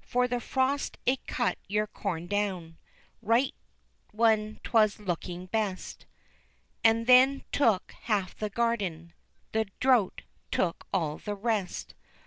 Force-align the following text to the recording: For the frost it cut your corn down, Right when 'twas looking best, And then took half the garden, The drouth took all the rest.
For 0.00 0.26
the 0.26 0.40
frost 0.40 0.96
it 1.04 1.26
cut 1.26 1.58
your 1.68 1.86
corn 1.86 2.28
down, 2.28 2.78
Right 3.20 3.54
when 4.10 4.58
'twas 4.64 4.98
looking 4.98 5.44
best, 5.44 6.06
And 6.82 7.06
then 7.06 7.44
took 7.52 7.92
half 8.04 8.34
the 8.34 8.48
garden, 8.48 9.12
The 9.52 9.66
drouth 9.78 10.14
took 10.50 10.86
all 10.94 11.18
the 11.18 11.34
rest. 11.36 11.92